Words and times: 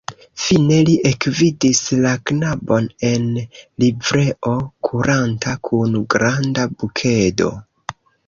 Fine 0.43 0.77
li 0.85 0.93
ekvidis 1.09 1.81
la 2.05 2.13
knabon 2.29 2.87
en 3.09 3.27
livreo 3.83 4.55
kuranta 4.89 5.55
kun 5.69 6.01
granda 6.15 6.67
bukedo. 6.81 7.53